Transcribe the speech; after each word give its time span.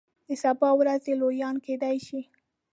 د 0.27 0.29
سبا 0.43 0.69
ورځې 0.79 1.11
لویان 1.21 1.55
کیدای 1.65 1.97
شي. 2.07 2.21